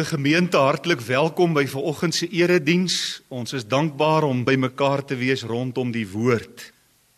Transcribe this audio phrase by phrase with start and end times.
[0.00, 3.20] Liewe gemeente, hartlik welkom by vanoggend se erediens.
[3.28, 6.62] Ons is dankbaar om by mekaar te wees rondom die woord.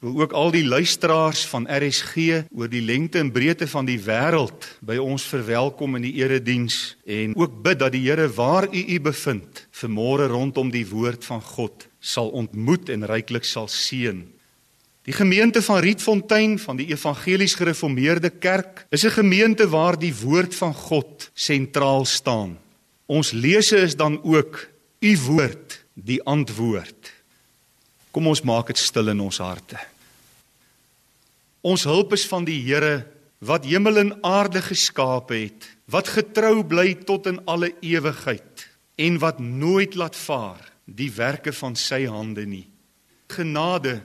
[0.03, 4.67] Wil ook al die luisteraars van RSG oor die lengte en breedte van die wêreld
[4.83, 8.99] by ons verwelkom in die erediens en ook bid dat die Here waar u u
[9.01, 14.25] bevind, vanmôre rondom die woord van God sal ontmoet en ryklik sal seën.
[15.07, 20.55] Die gemeente van Rietfontein van die Evangelies Gereformeerde Kerk is 'n gemeente waar die woord
[20.55, 22.59] van God sentraal staan.
[23.13, 24.63] Ons lese is dan ook
[25.03, 27.11] u woord, die antwoord.
[28.13, 29.77] Kom ons maak dit stil in ons harte.
[31.63, 33.03] Ons hulp is van die Here
[33.43, 38.69] wat hemel en aarde geskaap het, wat getrou bly tot in alle ewigheid
[39.03, 42.65] en wat nooit laat vaar die werke van sy hande nie.
[43.33, 44.01] Genade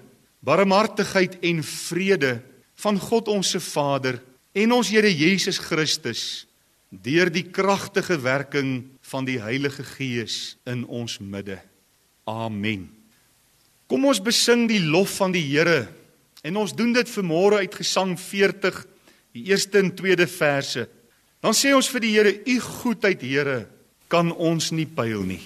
[0.46, 2.38] barmhartigheid en vrede
[2.82, 4.20] van God ons se Vader
[4.58, 6.47] en ons Here Jesus Christus
[6.90, 11.60] deur die kragtige werking van die Heilige Gees in ons midde.
[12.28, 12.88] Amen.
[13.88, 15.88] Kom ons besing die lof van die Here
[16.44, 18.84] en ons doen dit vanmôre uit Gesang 40
[19.36, 20.88] die eerste en tweede verse.
[21.44, 23.60] Dan sê ons vir die Here: U goedheid, Here,
[24.08, 25.44] kan ons nie pyl nie.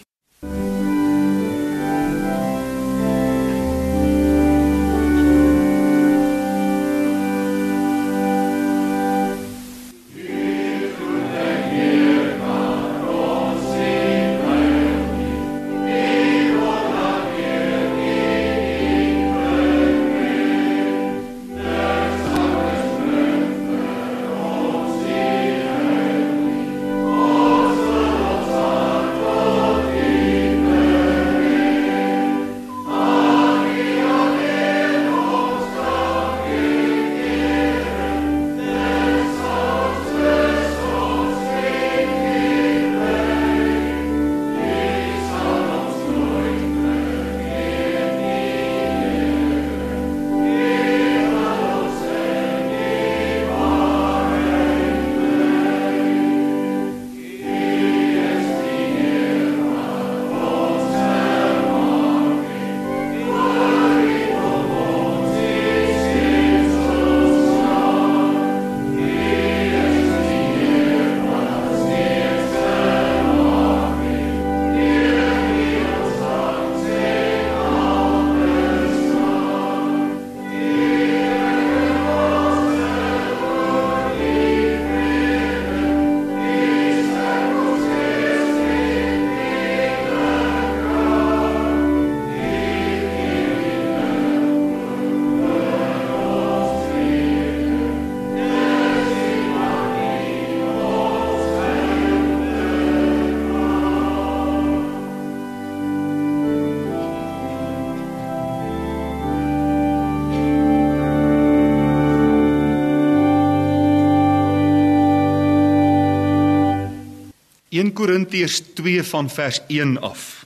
[117.90, 120.46] Korintiërs 2 van vers 1 af.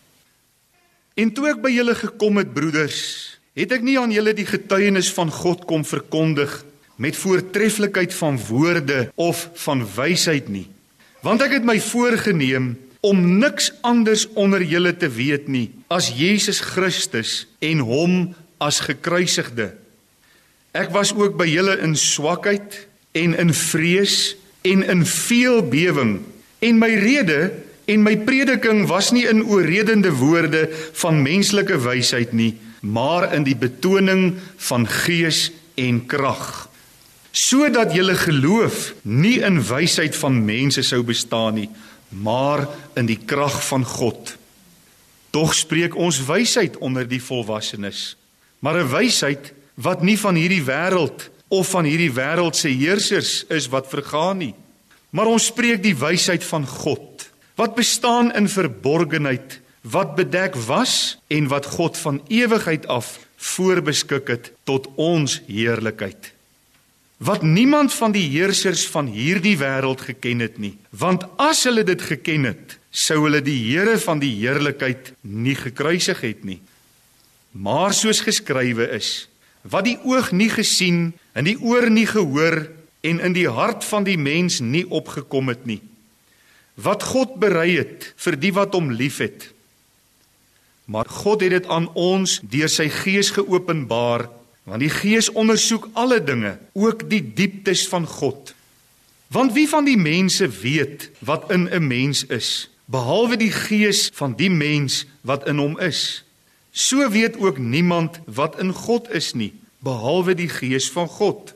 [1.19, 3.01] En toe ek by julle gekom het, broeders,
[3.56, 6.53] het ek nie aan julle die getuienis van God kom verkondig
[6.96, 10.68] met voortreffelikheid van woorde of van wysheid nie,
[11.23, 12.73] want ek het my voorgenem
[13.06, 18.16] om niks anders onder julle te weet nie as Jesus Christus en hom
[18.63, 19.73] as gekruisigde.
[20.75, 22.79] Ek was ook by julle in swakheid
[23.16, 24.35] en in vrees
[24.66, 26.17] en in veel bewering
[26.66, 27.52] En my rede
[27.86, 30.66] en my prediking was nie in oorredende woorde
[30.98, 34.32] van menslike wysheid nie, maar in die betoning
[34.70, 36.66] van gees en krag,
[37.35, 41.70] sodat julle geloof nie in wysheid van mense sou bestaan nie,
[42.09, 42.66] maar
[42.97, 44.34] in die krag van God.
[45.35, 48.16] Tog spreek ons wysheid onder die volwassenes,
[48.59, 53.68] maar 'n wysheid wat nie van hierdie wêreld of van hierdie wêreld se heersers is
[53.68, 54.56] wat vergaan nie
[55.16, 61.47] Maar ons spreek die wysheid van God wat bestaan in verborgenheid, wat bedek was en
[61.47, 66.34] wat God van ewigheid af voorbeskik het tot ons heerlikheid.
[67.23, 72.02] Wat niemand van die heersers van hierdie wêreld geken het nie, want as hulle dit
[72.02, 76.59] geken het, sou hulle die Here van die heerlikheid nie gekruisig het nie.
[77.56, 79.29] Maar soos geskrywe is,
[79.64, 82.66] wat die oog nie gesien en die oor nie gehoor
[83.09, 85.81] en in die hart van die mens nie opgekom het nie.
[86.75, 89.52] Wat God berei het vir die wat hom liefhet.
[90.85, 94.28] Maar God het dit aan ons deur sy Gees geopenbaar,
[94.66, 98.53] want die Gees ondersoek alle dinge, ook die dieptes van God.
[99.28, 104.35] Want wie van die mense weet wat in 'n mens is, behalwe die gees van
[104.37, 106.23] die mens wat in hom is.
[106.72, 111.53] So weet ook niemand wat in God is nie, behalwe die gees van God.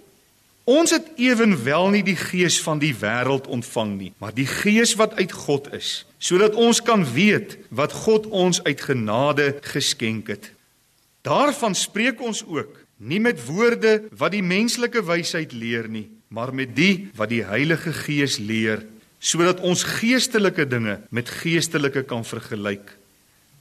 [0.69, 5.15] Ons het ewenwel nie die gees van die wêreld ontvang nie, maar die gees wat
[5.17, 10.51] uit God is, sodat ons kan weet wat God ons uit genade geskenk het.
[11.25, 16.75] Daarvan spreek ons ook, nie met woorde wat die menslike wysheid leer nie, maar met
[16.77, 18.85] die wat die Heilige Gees leer,
[19.17, 22.93] sodat ons geestelike dinge met geestelike kan vergelyk.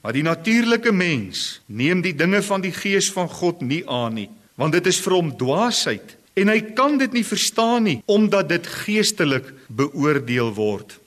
[0.05, 4.29] Maar die natuurlike mens neem die dinge van die Gees van God nie aan nie,
[4.59, 8.67] want dit is vir hom dwaasheid en hy kan dit nie verstaan nie omdat dit
[8.85, 10.97] geestelik beoordeel word.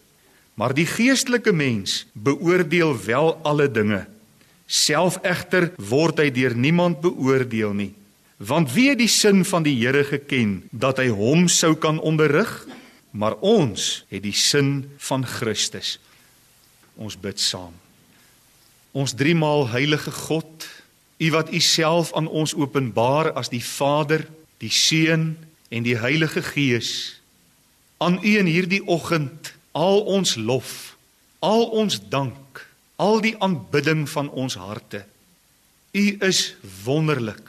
[0.55, 4.05] Maar die geestelike mens beoordeel wel alle dinge.
[4.67, 7.93] Self egter word hy deur niemand beoordeel nie.
[8.43, 12.51] Want wie het die sin van die Here geken dat hy hom sou kan onderrig?
[13.13, 15.99] Maar ons het die sin van Christus.
[16.97, 17.75] Ons bid saam.
[18.93, 20.69] Ons driemaal heilige God,
[21.23, 24.27] U wat U self aan ons openbaar as die Vader,
[24.63, 25.35] die Seun
[25.73, 27.19] en die Heilige Gees.
[27.99, 30.97] Aan U in hierdie oggend al ons lof,
[31.43, 32.63] al ons dank,
[32.97, 35.03] al die aanbidding van ons harte.
[35.93, 36.55] U is
[36.85, 37.47] wonderlik.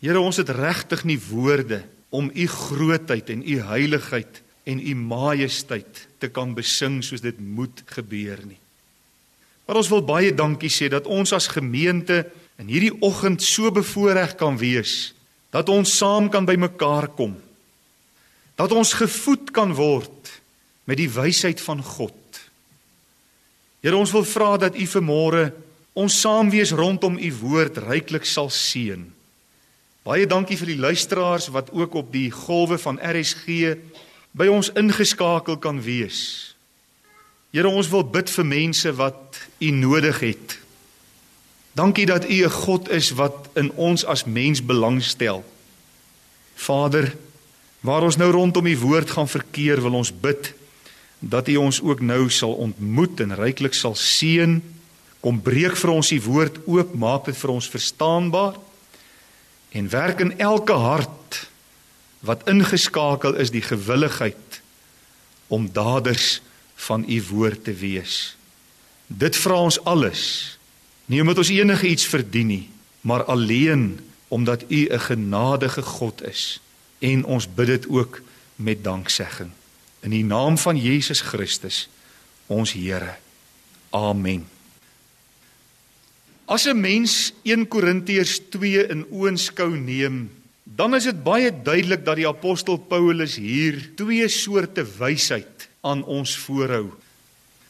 [0.00, 1.82] Here, ons het regtig nie woorde
[2.14, 7.82] om u grootheid en u heiligheid en u majesteit te kan besing soos dit moet
[7.92, 8.60] gebeur nie.
[9.66, 12.22] Maar ons wil baie dankie sê dat ons as gemeente
[12.56, 15.10] in hierdie oggend so bevoorreg kan wees
[15.54, 17.36] dat ons saam kan bymekaar kom.
[18.58, 20.32] Dat ons gevoed kan word
[20.84, 22.16] met die wysheid van God.
[23.80, 25.50] Here, ons wil vra dat u vanmôre
[25.98, 29.06] ons saam wees rondom u woord ryklik sal seën.
[30.06, 33.74] Baie dankie vir die luisteraars wat ook op die golwe van RSG
[34.32, 36.54] by ons ingeskakel kan wees.
[37.52, 40.58] Here, ons wil bid vir mense wat U nodig het.
[41.78, 45.44] Dankie dat U 'n God is wat in ons as mens belangstel.
[46.54, 47.16] Vader,
[47.80, 50.54] waar ons nou rondom U woord gaan verkeer, wil ons bid
[51.18, 54.62] dat U ons ook nou sal ontmoet en ryklik sal seën.
[55.20, 58.54] Kom breek vir ons U woord oop, maak dit vir ons verstaanbaar
[59.70, 61.48] en werk in elke hart
[62.20, 64.60] wat ingeskakel is die gewilligheid
[65.46, 66.40] om daders
[66.74, 68.36] van u woord te wees.
[69.06, 70.57] Dit vra ons alles.
[71.08, 72.66] Nie omdat ons enige iets verdien nie,
[73.00, 76.60] maar alleen omdat u 'n genadige God is
[76.98, 78.20] en ons bid dit ook
[78.56, 79.50] met danksegging
[80.00, 81.86] in die naam van Jesus Christus
[82.46, 83.16] ons Here.
[83.90, 84.46] Amen.
[86.44, 90.30] As 'n mens 1 Korintiërs 2 in oënskou neem,
[90.64, 96.36] dan is dit baie duidelik dat die apostel Paulus hier twee soorte wysheid aan ons
[96.36, 96.92] voorhou.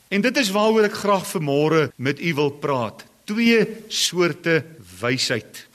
[0.08, 3.04] En dit is waaroor ek graag vanmôre met u wil praat.
[3.28, 3.60] Twee
[3.92, 4.62] soorte
[5.00, 5.66] wysheid.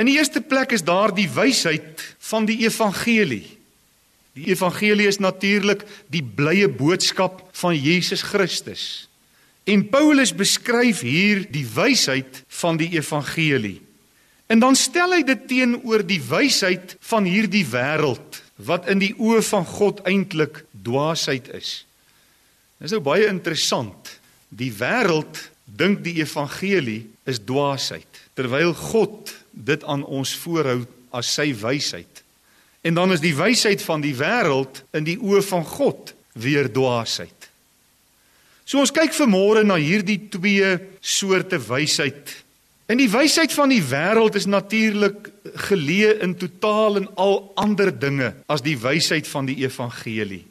[0.00, 2.00] In die eerste plek is daar die wysheid
[2.32, 3.44] van die evangelie.
[4.32, 9.06] Die evangelie is natuurlik die blye boodskap van Jesus Christus.
[9.68, 13.78] En Paulus beskryf hier die wysheid van die evangelie.
[14.50, 19.42] En dan stel hy dit teenoor die wysheid van hierdie wêreld wat in die oë
[19.52, 21.82] van God eintlik dwaasheid is.
[22.80, 24.16] Dit is nou baie interessant.
[24.48, 31.52] Die wêreld dink die evangelie is dwaasheid terwyl God dit aan ons voorhou as sy
[31.54, 32.22] wysheid.
[32.82, 37.50] En dan is die wysheid van die wêreld in die oë van God weer dwaasheid.
[38.64, 42.32] So ons kyk vanmôre na hierdie twee soorte wysheid.
[42.90, 45.28] En die wysheid van die wêreld is natuurlik
[45.68, 50.42] geleë in totaal en al ander dinge as die wysheid van die evangelie.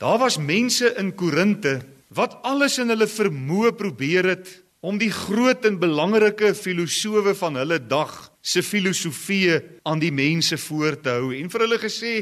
[0.00, 1.80] Daar was mense in Korinte
[2.14, 4.50] wat alles in hulle vermoë probeer het
[4.80, 10.96] om die groot en belangrike filosowe van hulle dag se filosofieë aan die mense voor
[11.00, 12.14] te hou en vir hulle gesê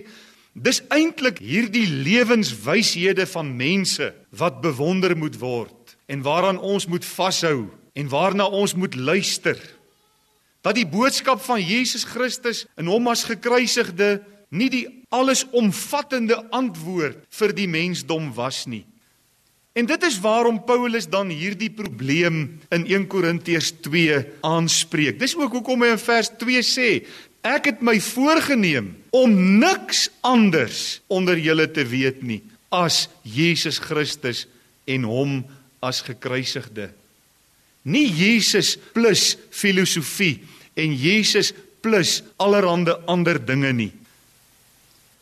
[0.58, 7.68] Dis eintlik hierdie lewenswyshede van mense wat bewonder moet word en waaraan ons moet vashou
[7.94, 9.58] en waarna ons moet luister.
[10.66, 14.18] Dat die boodskap van Jesus Christus in hom as gekruisigde
[14.50, 18.86] nie die allesomvattende antwoord vir die mensdom was nie.
[19.72, 25.18] En dit is waarom Paulus dan hierdie probleem in 1 Korintiërs 2 aanspreek.
[25.20, 26.88] Dis ook hoekom hy in vers 2 sê:
[27.46, 32.42] Ek het my voorgenem om niks anders onder julle te weet nie
[32.74, 34.44] as Jesus Christus
[34.88, 35.38] en hom
[35.80, 36.90] as gekruisigde.
[37.88, 40.42] Nie Jesus plus filosofie
[40.76, 43.92] en Jesus plus allerlei ander dinge nie.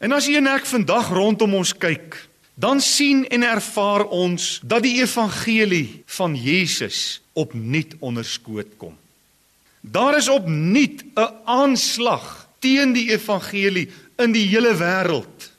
[0.00, 2.16] En as jy en ek vandag rondom ons kyk,
[2.56, 8.96] dan sien en ervaar ons dat die evangelie van Jesus opnuut onderskoot kom.
[9.80, 15.52] Daar is opnuut 'n aanslag teen die evangelie in die hele wêreld.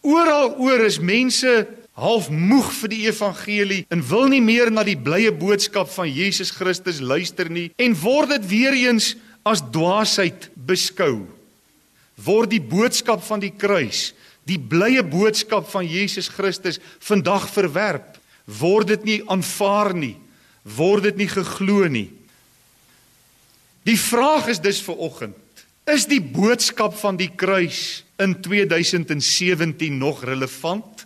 [0.00, 4.98] Oral oor is mense half moeg vir die evangelie en wil nie meer na die
[4.98, 11.26] blye boodskap van Jesus Christus luister nie en word dit weer eens as dwaasheid beskou.
[12.14, 14.12] Word die boodskap van die kruis
[14.48, 20.16] die blye boodskap van Jesus Christus vandag verwerp, word dit nie aanvaar nie,
[20.64, 22.10] word dit nie geglo nie.
[23.84, 25.40] Die vraag is dus vir oggend,
[25.88, 31.04] is die boodskap van die kruis in 2017 nog relevant?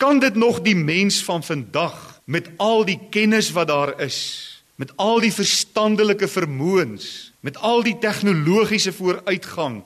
[0.00, 4.18] Kan dit nog die mens van vandag met al die kennis wat daar is,
[4.76, 9.82] met al die verstandelike vermoëns, met al die tegnologiese vooruitgang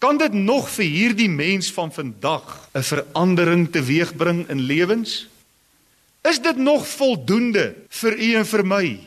[0.00, 5.28] Kan dit nog vir hierdie mens van vandag 'n verandering teweegbring in lewens?
[6.24, 9.00] Is dit nog voldoende vir u en vir my?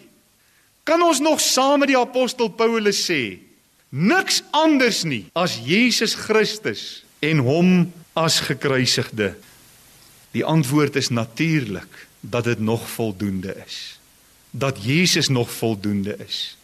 [0.83, 3.39] Kan ons nog saam met die apostel Paulus sê
[3.89, 9.33] niks anders nie as Jesus Christus en hom as gekruisigde?
[10.31, 13.99] Die antwoord is natuurlik dat dit nog voldoende is.
[14.51, 16.57] Dat Jesus nog voldoende is.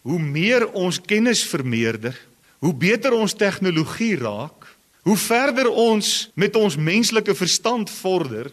[0.00, 2.27] Hoe meer ons kennis vermeerder,
[2.58, 4.66] hoe beter ons tegnologie raak,
[5.06, 8.50] hoe verder ons met ons menslike verstand vorder,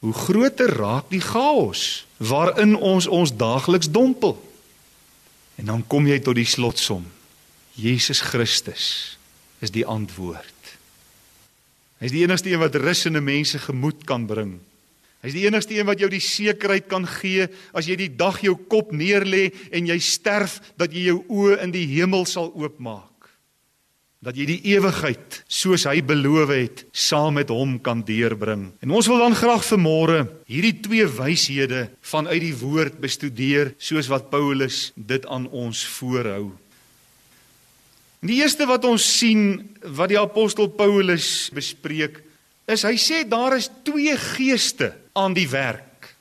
[0.00, 4.36] hoe groter raak die chaos waarin ons ons daagliks dompel.
[5.60, 7.04] En dan kom jy tot die slotsom.
[7.76, 9.16] Jesus Christus
[9.60, 10.56] is die antwoord.
[12.00, 14.58] Hy is die enigste een wat rus in 'n mens se gemoed kan bring.
[15.20, 18.40] Hy is die enigste een wat jou die sekerheid kan gee as jy die dag
[18.40, 23.10] jou kop neerlê en jy sterf dat jy jou oë in die hemel sal oopmaak
[24.20, 28.66] dat jy die ewigheid soos hy beloof het saam met hom kan deurbring.
[28.84, 34.28] En ons wil dan graag vanmôre hierdie twee wyshede vanuit die woord bestudeer soos wat
[34.32, 36.50] Paulus dit aan ons voorhou.
[38.20, 39.62] Die eerste wat ons sien
[39.96, 42.20] wat die apostel Paulus bespreek
[42.68, 46.12] is hy sê daar is twee geeste aan die werk.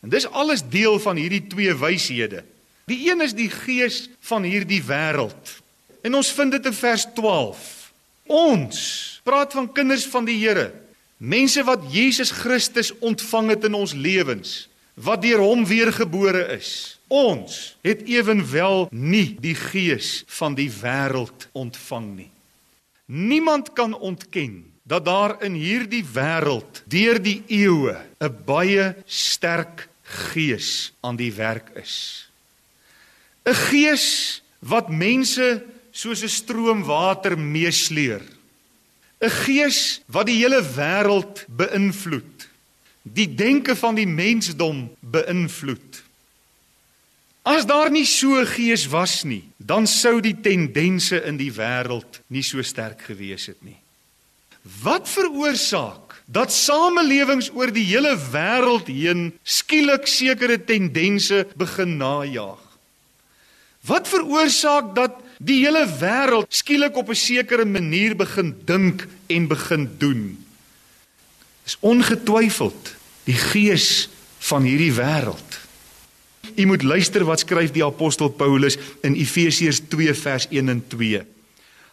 [0.00, 2.46] En dis alles deel van hierdie twee wyshede.
[2.88, 5.58] Die een is die gees van hierdie wêreld
[6.02, 7.92] En ons vind dit in vers 12.
[8.26, 8.78] Ons
[9.26, 10.72] praat van kinders van die Here,
[11.16, 16.98] mense wat Jesus Christus ontvang het in ons lewens, wat deur hom weergebore is.
[17.08, 22.30] Ons het ewenwel nie die gees van die wêreld ontvang nie.
[23.06, 30.92] Niemand kan ontken dat daar in hierdie wêreld deur die eeue 'n baie sterk gees
[31.00, 32.26] aan die werk is.
[33.46, 35.62] 'n Gees wat mense
[35.96, 38.22] soos 'n stroom water meesleer.
[39.20, 42.48] 'n Gees wat die hele wêreld beïnvloed.
[43.02, 46.02] Die denke van die mensdom beïnvloed.
[47.46, 52.20] As daar nie so 'n gees was nie, dan sou die tendense in die wêreld
[52.26, 53.78] nie so sterk gewees het nie.
[54.82, 62.58] Wat veroorsaak dat samelewings oor die hele wêreld heen skielik sekere tendense begin najag?
[63.86, 69.90] Wat veroorsaak dat die hele wêreld skielik op 'n sekere manier begin dink en begin
[69.98, 70.44] doen.
[71.66, 75.66] Is ongetwyfeld die gees van hierdie wêreld.
[76.56, 81.24] U moet luister wat skryf die apostel Paulus in Efesiërs 2 vers 1 en 2.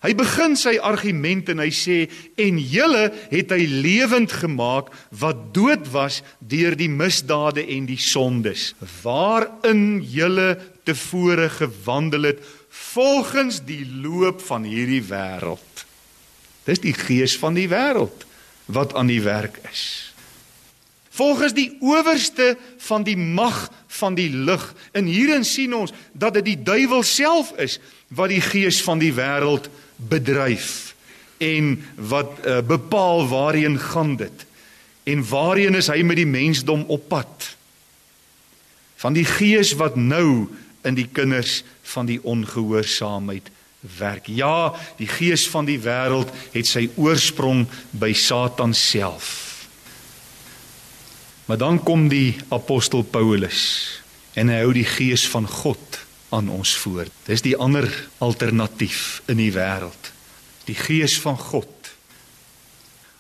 [0.04, 1.98] Hy begin sy argument en hy sê
[2.44, 8.74] en julle het hy lewend gemaak wat dood was deur die misdade en die sondes
[9.04, 12.44] waarin julle tevore gewandel het
[12.74, 15.86] volgens die loop van hierdie wêreld.
[16.66, 18.26] Dis die gees van die wêreld
[18.66, 20.14] wat aan die werk is.
[21.14, 24.64] Volgens die owerste van die mag van die lig.
[24.92, 27.78] En hierin sien ons dat dit die duiwel self is
[28.08, 30.96] wat die gees van die wêreld bedryf
[31.38, 34.46] en wat uh, bepaal waarheen gaan dit
[35.04, 37.50] en waarheen is hy met die mensdom op pad
[39.04, 40.48] van die gees wat nou
[40.88, 43.50] in die kinders van die ongehoorsaamheid
[43.98, 44.28] werk.
[44.28, 49.68] Ja, die gees van die wêreld het sy oorsprong by Satan self.
[51.46, 53.64] Maar dan kom die apostel Paulus
[54.34, 56.00] en hy hou die gees van God
[56.34, 57.10] aan ons voor.
[57.28, 57.86] Dis die ander
[58.24, 60.12] alternatief in die wêreld.
[60.66, 61.70] Die gees van God.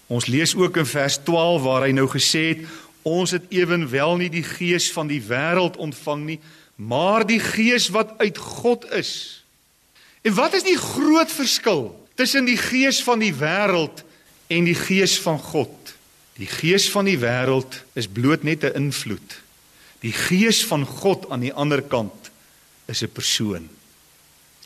[0.08, 2.64] Ons lees ook in vers 12 waar hy nou gesê het
[3.04, 6.40] ons het ewenwel nie die gees van die wêreld ontvang nie,
[6.76, 9.44] maar die gees wat uit God is.
[10.22, 14.04] En wat is die groot verskil tussen die gees van die wêreld
[14.48, 15.94] en die gees van God.
[16.40, 19.42] Die gees van die wêreld is bloot net 'n invloed.
[20.00, 22.32] Die gees van God aan die ander kant
[22.86, 23.70] is 'n persoon.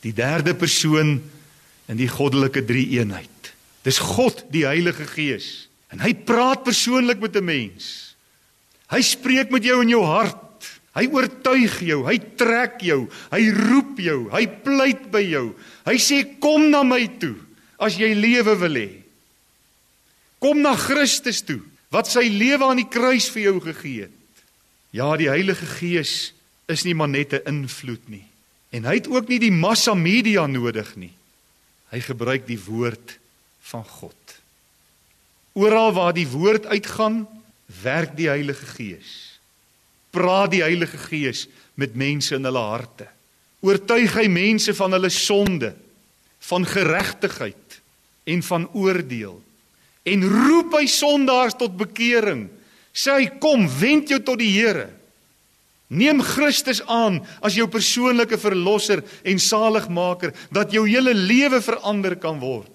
[0.01, 1.21] Die derde persoon
[1.87, 3.53] in die goddelike drie-eenheid.
[3.81, 5.67] Dis God, die Heilige Gees.
[5.87, 8.15] En hy praat persoonlik met 'n mens.
[8.87, 10.37] Hy spreek met jou in jou hart.
[10.97, 15.51] Hy oortuig jou, hy trek jou, hy roep jou, hy pleit by jou.
[15.85, 17.35] Hy sê kom na my toe
[17.77, 18.89] as jy lewe wil hê.
[20.41, 21.61] Kom na Christus toe
[21.93, 24.41] wat sy lewe aan die kruis vir jou gegee het.
[24.95, 26.33] Ja, die Heilige Gees
[26.67, 28.25] is nie maar net 'n invloed nie.
[28.73, 31.13] En hy het ook nie die massa media nodig nie.
[31.91, 33.19] Hy gebruik die woord
[33.61, 34.41] van God.
[35.53, 37.27] Oral waar die woord uitgaan,
[37.83, 39.26] werk die Heilige Gees
[40.17, 41.45] praat die Heilige Gees
[41.77, 43.07] met mense in hulle harte.
[43.65, 45.73] Oortuig hy mense van hulle sonde,
[46.49, 47.79] van geregtigheid
[48.29, 49.39] en van oordeel.
[50.07, 52.47] En roep hy sondaars tot bekering.
[52.95, 54.87] Sê hy kom, wend jou tot die Here.
[55.87, 62.41] Neem Christus aan as jou persoonlike verlosser en saligmaker dat jou hele lewe verander kan
[62.43, 62.73] word.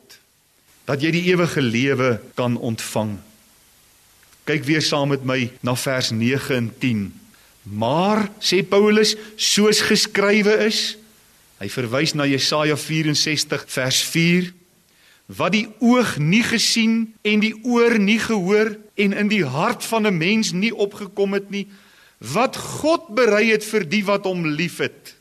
[0.88, 3.18] Dat jy die ewige lewe kan ontvang.
[4.48, 7.02] Kyk weer saam met my na vers 9 en 10.
[7.62, 10.96] Maar sê Paulus, soos geskrywe is,
[11.62, 14.50] hy verwys na Jesaja 64 vers 4,
[15.38, 20.06] wat die oog nie gesien en die oor nie gehoor en in die hart van
[20.06, 21.68] 'n mens nie opgekom het nie,
[22.18, 25.14] wat God berei het vir die wat hom liefhet.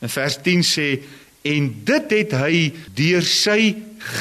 [0.00, 1.02] In vers 10 sê
[1.42, 3.76] en dit het hy deur sy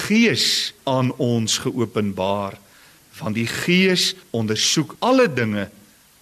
[0.07, 2.55] gees aan ons geopenbaar
[3.19, 5.67] want die gees ondersoek alle dinge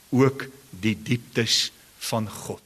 [0.10, 0.48] ook
[0.82, 1.72] die dieptes
[2.10, 2.62] van God.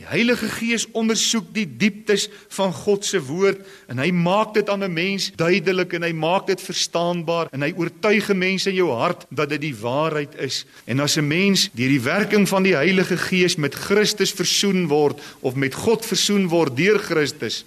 [0.00, 2.24] Die Heilige Gees ondersoek die dieptes
[2.56, 3.60] van God se woord
[3.92, 7.70] en hy maak dit aan 'n mens duidelik en hy maak dit verstaanbaar en hy
[7.76, 10.64] oortuig mense in jou hart dat dit die waarheid is.
[10.86, 15.20] En as 'n mens deur die werking van die Heilige Gees met Christus versoen word
[15.40, 17.64] of met God versoen word deur Christus,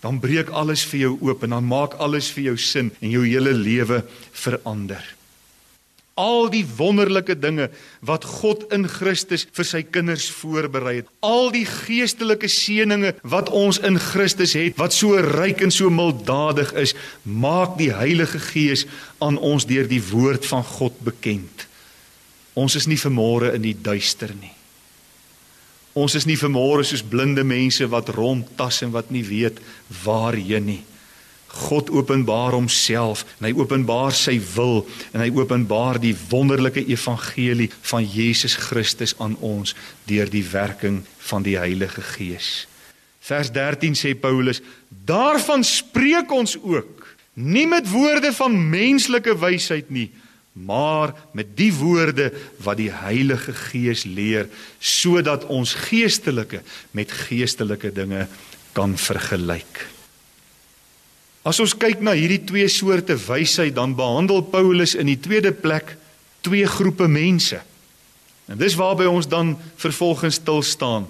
[0.00, 3.26] dan breek alles vir jou oop en dan maak alles vir jou sin en jou
[3.26, 5.21] hele lewe verander
[6.20, 7.68] al die wonderlike dinge
[8.04, 11.10] wat God in Christus vir sy kinders voorberei het.
[11.24, 16.74] Al die geestelike seënings wat ons in Christus het, wat so ryk en so milddadig
[16.80, 18.86] is, maak die Heilige Gees
[19.24, 21.66] aan ons deur die woord van God bekend.
[22.58, 24.52] Ons is nie vermore in die duister nie.
[25.96, 29.60] Ons is nie vermore soos blinde mense wat rondtas en wat nie weet
[30.04, 30.80] waarheen nie.
[31.52, 38.06] God openbaar homself en hy openbaar sy wil en hy openbaar die wonderlike evangelie van
[38.08, 39.74] Jesus Christus aan ons
[40.08, 42.64] deur die werking van die Heilige Gees.
[43.22, 50.10] Vers 13 sê Paulus: "Daarvan spreek ons ook, nie met woorde van menslike wysheid nie,
[50.52, 52.32] maar met die woorde
[52.64, 54.48] wat die Heilige Gees leer,
[54.80, 58.26] sodat ons geestelike met geestelike dinge
[58.72, 60.01] kan vergelyk."
[61.42, 65.96] As ons kyk na hierdie twee soorte wysheid, dan behandel Paulus in die tweede plek
[66.46, 67.58] twee groepe mense.
[68.46, 71.08] En dis waarby ons dan vervolgens stil staan.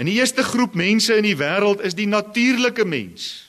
[0.00, 3.46] In die eerste groep mense in die wêreld is die natuurlike mens.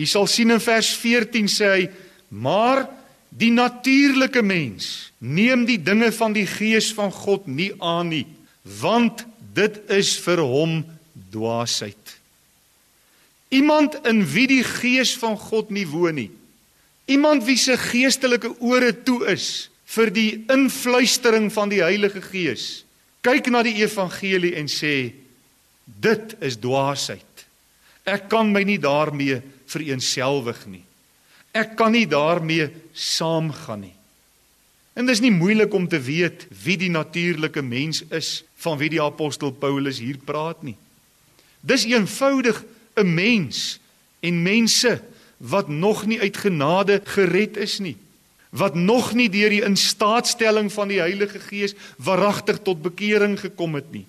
[0.00, 1.88] U sal sien in vers 14 sê hy:
[2.28, 2.88] "Maar
[3.28, 8.26] die natuurlike mens neem die dinge van die gees van God nie aan nie,
[8.62, 10.84] want dit is vir hom
[11.30, 12.19] dwaasheid."
[13.50, 16.30] Iemand in wie die gees van God nie woon nie.
[17.10, 22.84] Iemand wie se geestelike ore toe is vir die influistering van die Heilige Gees.
[23.26, 25.12] Kyk na die evangelie en sê
[25.84, 27.46] dit is dwaasheid.
[28.06, 30.84] Ek kan my nie daarmee vereensgewig nie.
[31.50, 33.96] Ek kan nie daarmee saamgaan nie.
[34.94, 39.02] En dis nie moeilik om te weet wie die natuurlike mens is van wie die
[39.02, 40.76] apostel Paulus hier praat nie.
[41.60, 42.62] Dis eenvoudig
[43.00, 43.80] 'n mens
[44.20, 45.00] en mense
[45.36, 47.96] wat nog nie uit genade gered is nie
[48.50, 53.90] wat nog nie deur die instaatstelling van die Heilige Gees waaragtig tot bekering gekom het
[53.94, 54.06] nie.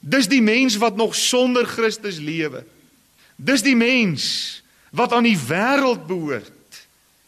[0.00, 2.64] Dis die mens wat nog sonder Christus lewe.
[3.36, 6.80] Dis die mens wat aan die wêreld behoort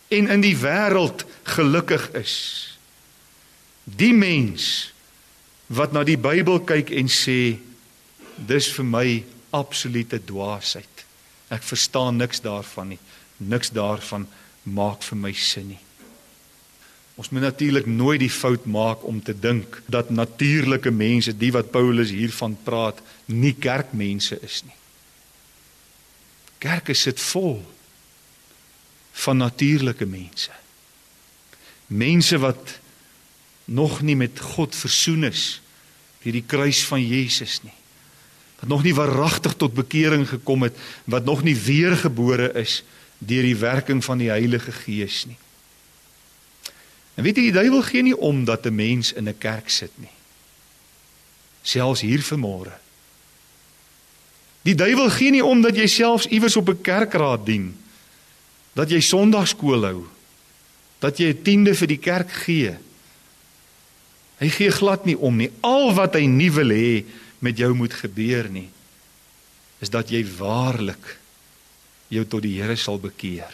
[0.09, 2.37] en in die wêreld gelukkig is.
[3.85, 4.93] Die mens
[5.67, 7.57] wat na die Bybel kyk en sê
[8.49, 9.09] dis vir my
[9.55, 11.05] absolute dwaasheid.
[11.55, 13.01] Ek verstaan niks daarvan nie.
[13.37, 14.27] Niks daarvan
[14.65, 15.81] maak vir my sin nie.
[17.15, 21.71] Ons moet natuurlik nooit die fout maak om te dink dat natuurlike mense, die wat
[21.71, 22.99] Paulus hiervan praat,
[23.31, 24.75] nie kerkmense is nie.
[26.59, 27.63] Kerke sit vol.
[29.15, 30.51] van natuurlike mense.
[31.87, 32.79] Mense wat
[33.65, 35.61] nog nie met God versoen is
[36.25, 37.77] deur die kruis van Jesus nie.
[38.65, 42.79] Wat nog nie waaragtig tot bekering gekom het, wat nog nie weergebore is
[43.19, 45.37] deur die werking van die Heilige Gees nie.
[47.15, 49.93] En weet jy die duiwel gee nie om dat 'n mens in 'n kerk sit
[50.01, 50.17] nie.
[51.63, 52.73] Selfs hier vanmôre.
[54.63, 57.77] Die duiwel gee nie om dat jy selfs iewers op 'n kerkraad dien.
[58.73, 60.07] Dat jy Sondagskool hou.
[60.99, 62.77] Dat jy 'n tiende vir die kerk gee.
[64.39, 65.51] Hy gee glad nie om nie.
[65.61, 67.05] Al wat hy nie wil hê
[67.45, 68.71] met jou moet gebeur nie,
[69.85, 71.19] is dat jy waarlik
[72.13, 73.53] jou tot die Here sal bekeer.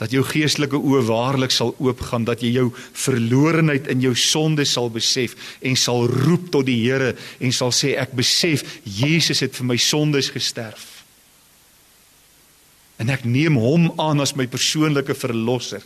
[0.00, 4.88] Dat jou geestelike oë waarlik sal oopgaan, dat jy jou verlorenheid in jou sonde sal
[4.92, 9.68] besef en sal roep tot die Here en sal sê ek besef Jesus het vir
[9.72, 10.86] my sondes gesterf.
[13.00, 15.84] En ek neem hom aan as my persoonlike verlosser.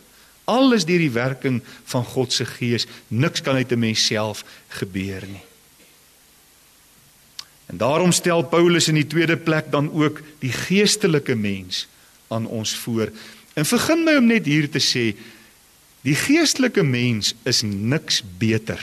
[0.51, 2.89] Alles deur die werking van God se Gees.
[3.09, 5.54] Niks kan uit 'n mens self gebeur nie.
[7.67, 11.87] En daarom stel Paulus in die tweede plek dan ook die geestelike mens
[12.29, 13.13] aan ons voor.
[13.55, 15.15] En begin my om net hier te sê
[16.05, 18.81] die geestelike mens is niks beter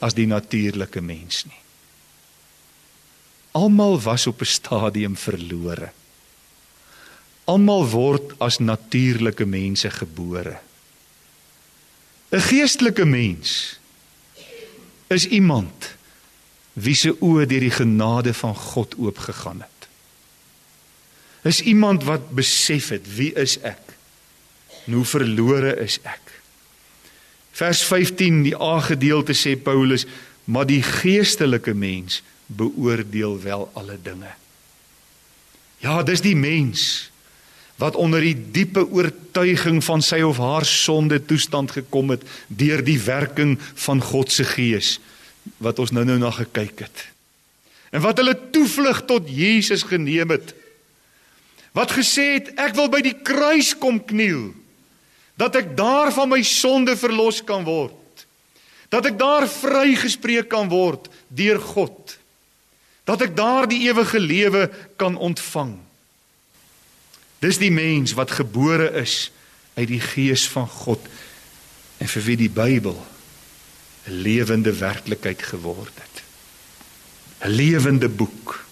[0.00, 1.58] as die natuurlike mens nie.
[3.52, 5.92] Almal was op 'n stadium verlore.
[7.44, 10.60] Almal word as natuurlike mense gebore.
[12.30, 13.78] 'n Geestelike mens
[15.08, 15.98] is iemand
[16.74, 19.88] wie se oë deur die genade van God oopgegaan het.
[21.42, 23.96] Is iemand wat besef het wie is ek?
[24.86, 26.34] En hoe verlore is ek?
[27.56, 30.06] Vers 15 die A gedeelte sê Paulus,
[30.44, 34.30] maar die geestelike mens beoordeel wel alle dinge.
[35.80, 37.08] Ja, dis die mens
[37.80, 42.98] wat onder die diepe oortuiging van sy of haar sonde toestand gekom het deur die
[43.00, 43.54] werking
[43.86, 44.98] van God se gees
[45.58, 47.06] wat ons nou-nou na gekyk het.
[47.90, 50.54] En wat hulle toevlug tot Jesus geneem het.
[51.76, 54.50] Wat gesê het ek wil by die kruis kom kniel
[55.40, 57.96] dat ek daar van my sonde verlos kan word.
[58.92, 62.16] Dat ek daar vrygespreek kan word deur God.
[63.08, 64.66] Dat ek daar die ewige lewe
[65.00, 65.78] kan ontvang.
[67.40, 69.30] Dis die mens wat gebore is
[69.78, 71.00] uit die gees van God
[72.00, 72.98] en vir wie die Bybel
[74.10, 76.22] 'n lewende werklikheid geword het.
[77.46, 78.66] 'n Lewende boek.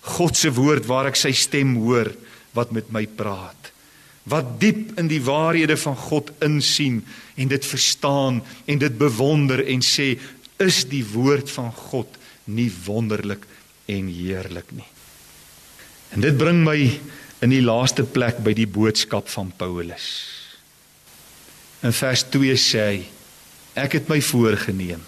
[0.00, 2.08] God se woord waar ek sy stem hoor
[2.56, 3.72] wat met my praat.
[4.24, 7.04] Wat diep in die waarhede van God insien
[7.36, 10.18] en dit verstaan en dit bewonder en sê
[10.56, 13.44] is die woord van God nie wonderlik
[13.86, 14.88] en heerlik nie.
[16.10, 17.00] En dit bring my
[17.44, 20.08] in die laaste plek by die boodskap van Paulus.
[21.80, 23.17] In vers 2 sê hy
[23.78, 25.02] Ek het my voorgenem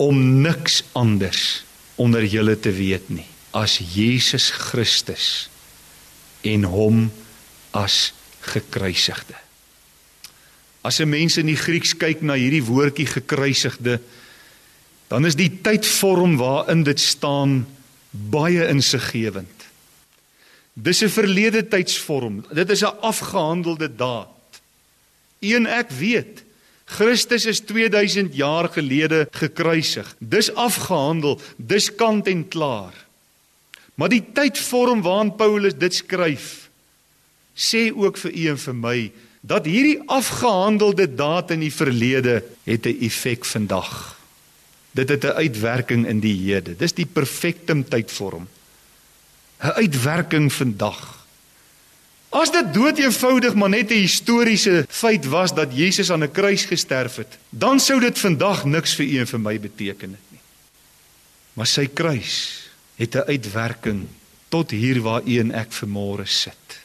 [0.00, 1.64] om niks anders
[2.00, 5.48] onder julle te weet nie as Jesus Christus
[6.46, 7.04] en hom
[7.76, 9.36] as gekruisigde.
[10.82, 14.00] As 'n mens in die Grieks kyk na hierdie woordjie gekruisigde,
[15.08, 17.66] dan is die tydvorm waarin dit staan
[18.10, 19.58] baie insiggewend.
[20.72, 22.44] Dis 'n verlede tydsvorm.
[22.52, 24.60] Dit is 'n afgehandelde daad.
[25.40, 26.42] Een ek weet,
[26.92, 30.14] Christus is 2000 jaar gelede gekruisig.
[30.18, 32.94] Dis afgehandel, dis kant en klaar.
[33.94, 36.68] Maar die tydvorm waarin Paulus dit skryf,
[37.54, 38.98] sê ook vir u en vir my
[39.42, 44.18] dat hierdie afgehandelde daad in die verlede het 'n effek vandag.
[44.92, 46.76] Dit het 'n uitwerking in die hede.
[46.76, 48.48] Dis die perfekte tydvorm.
[49.60, 51.21] 'n Uitwerking vandag.
[52.32, 56.64] As dit dood eenvoudig maar net 'n historiese feit was dat Jesus aan 'n kruis
[56.64, 60.40] gesterf het, dan sou dit vandag niks vir u en vir my beteken het nie.
[61.52, 64.06] Maar sy kruis het 'n uitwerking
[64.48, 66.80] tot hier waar u en ek vanmôre sit.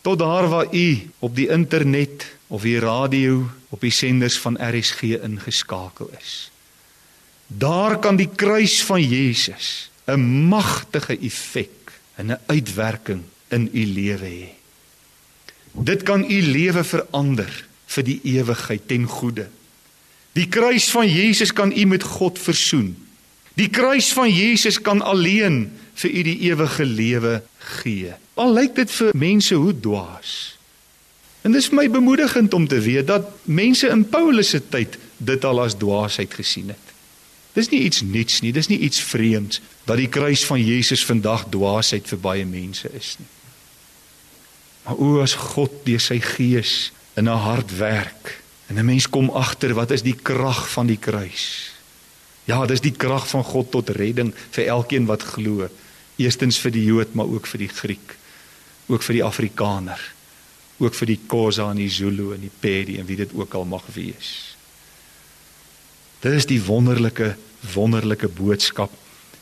[0.00, 5.02] Tot daar waar u op die internet of die radio op die senders van RSG
[5.02, 6.50] ingeskakel is.
[7.46, 14.26] Daar kan die kruis van Jesus 'n magtige effek en 'n uitwerking in u lewe
[14.26, 14.57] hê.
[15.84, 17.52] Dit kan u lewe verander
[17.86, 19.46] vir die ewigheid ten goeie.
[20.38, 22.96] Die kruis van Jesus kan u met God versoen.
[23.58, 27.42] Die kruis van Jesus kan alleen vir u die ewige lewe
[27.80, 28.12] gee.
[28.38, 30.34] Al lyk dit vir mense hoe dwaas.
[31.42, 35.62] En dis my bemoedigend om te weet dat mense in Paulus se tyd dit al
[35.62, 36.94] as dwaasheid gesien het.
[37.58, 41.48] Dis nie iets nuuts nie, dis nie iets vreemds dat die kruis van Jesus vandag
[41.50, 43.26] dwaasheid vir baie mense is nie.
[44.88, 48.40] Maar o as God deur sy gees in 'n hart werk
[48.72, 51.72] en 'n mens kom agter wat is die krag van die kruis.
[52.44, 55.68] Ja, dis die krag van God tot redding vir elkeen wat glo.
[56.16, 58.16] Eerstens vir die Jood, maar ook vir die Griek,
[58.86, 60.00] ook vir die Afrikaner,
[60.78, 63.64] ook vir die Khoza en die Zulu en die Pedi en wie dit ook al
[63.64, 64.56] mag wees.
[66.20, 67.36] Dit is die wonderlike
[67.74, 68.90] wonderlike boodskap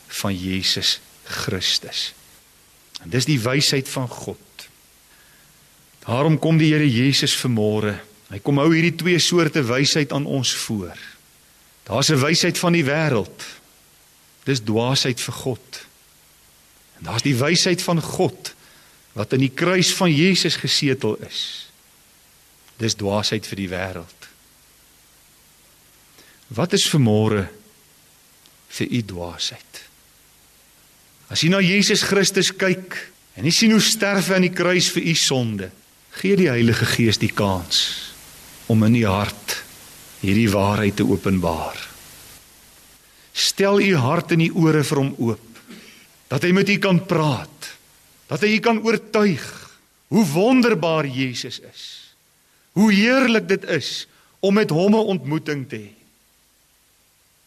[0.07, 2.13] van Jesus Christus.
[3.01, 4.46] En dis die wysheid van God.
[6.07, 7.97] Daarom kom die Here Jesus vanmôre.
[8.31, 10.95] Hy kom hou hierdie twee soorte wysheid aan ons voor.
[11.87, 13.43] Daar's 'n wysheid van die wêreld.
[14.43, 15.85] Dis dwaasheid vir God.
[16.97, 18.55] En daar's die wysheid van God
[19.13, 21.69] wat in die kruis van Jesus gesetel is.
[22.77, 24.27] Dis dwaasheid vir die wêreld.
[26.47, 27.47] Wat is vanmôre
[28.67, 29.81] vir u dwaasheid?
[31.27, 32.95] As jy na Jesus Christus kyk
[33.35, 35.71] en jy sien hoe sterf hy aan die kruis vir u sonde,
[36.17, 38.13] gee die Heilige Gees die kans
[38.65, 39.59] om in u hart
[40.23, 41.77] hierdie waarheid te openbaar.
[43.37, 45.43] Stel u hart en u ore vir hom oop
[46.27, 47.69] dat hy met u kan praat,
[48.27, 49.45] dat hy u kan oortuig
[50.11, 51.83] hoe wonderbaar Jesus is.
[52.75, 54.07] Hoe heerlik dit is
[54.39, 55.93] om met hom 'n ontmoeting te hê.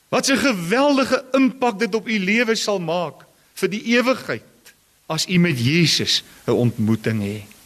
[0.09, 4.75] Wat 'n geweldige impak dit op u lewe sal maak vir die ewigheid
[5.07, 7.60] as u met Jesus 'n ontmoeting het.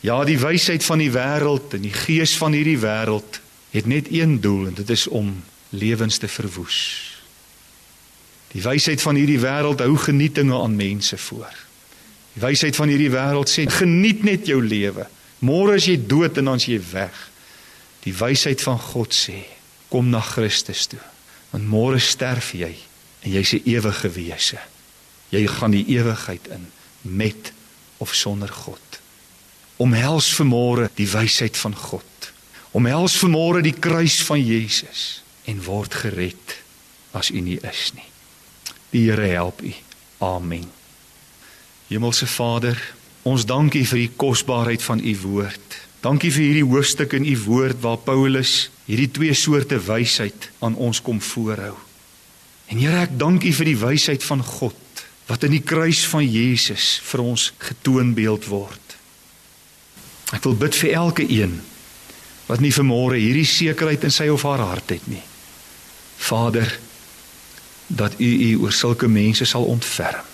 [0.00, 3.40] Ja, die wysheid van die wêreld en die gees van hierdie wêreld
[3.74, 5.32] het net een doel en dit is om
[5.74, 6.78] lewens te verwoes.
[8.54, 11.52] Die wysheid van hierdie wêreld hou genietinge aan mense voor.
[12.32, 15.08] Die wysheid van hierdie wêreld sê geniet net jou lewe.
[15.44, 17.18] Môre as jy dood en dan is jy weg.
[18.06, 19.42] Die wysheid van God sê
[19.90, 21.02] kom na Christus toe.
[21.50, 22.74] Want môre sterf jy
[23.24, 24.58] en jy's 'n ewige wese.
[25.30, 26.70] Jy gaan die ewigheid in
[27.02, 27.52] met
[27.98, 28.87] of sonder God.
[29.78, 32.32] Omhels vanmôre die wysheid van God.
[32.74, 36.56] Omhels vanmôre die kruis van Jesus en word gered
[37.16, 38.08] as u nie is nie.
[38.90, 39.72] Die Here help u.
[40.24, 40.66] Amen.
[41.88, 42.76] Hemelse Vader,
[43.22, 45.78] ons dankie vir die kosbaarheid van u woord.
[46.02, 51.00] Dankie vir hierdie hoofstuk in u woord waar Paulus hierdie twee soorte wysheid aan ons
[51.04, 51.76] kom voorhou.
[52.68, 56.96] En Here, ek dankie vir die wysheid van God wat in die kruis van Jesus
[57.04, 58.87] vir ons getoonbeeld word.
[60.36, 61.60] Ek wil bid vir elke een
[62.48, 65.22] wat nie vanmôre hierdie sekerheid in sy of haar hart het nie.
[66.18, 66.68] Vader,
[67.88, 70.24] dat U U oor sulke mense sal ontferm.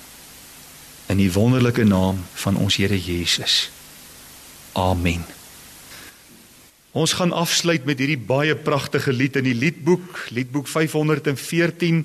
[1.10, 3.68] In die wonderlike naam van ons Here Jesus.
[4.72, 5.24] Amen.
[6.94, 12.04] Ons gaan afsluit met hierdie baie pragtige lied in die liedboek, liedboek 514.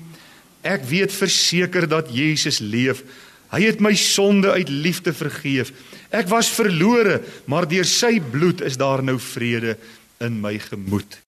[0.66, 3.04] Ek weet verseker dat Jesus leef.
[3.50, 5.72] Hy het my sonde uit liefde vergeef.
[6.14, 9.76] Ek was verlore, maar deur sy bloed is daar nou vrede
[10.22, 11.18] in my gemoed.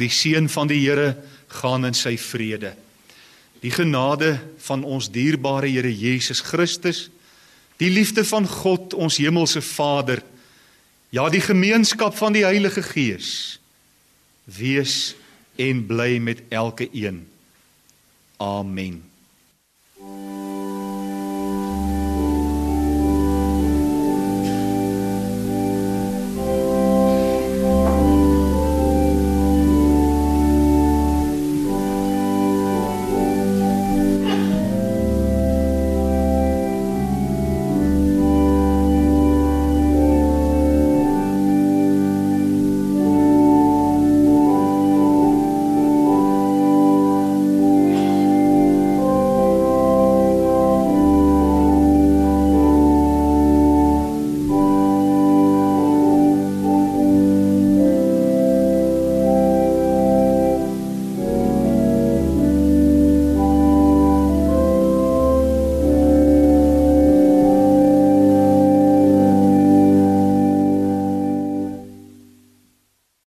[0.00, 1.14] Die seën van die Here,
[1.60, 2.74] gaan in sy vrede.
[3.60, 7.08] Die genade van ons dierbare Here Jesus Christus,
[7.80, 10.22] die liefde van God, ons hemelse Vader,
[11.10, 13.58] ja die gemeenskap van die Heilige Gees
[14.50, 15.14] wees
[15.60, 17.24] en bly met elke een.
[18.40, 19.09] Amen.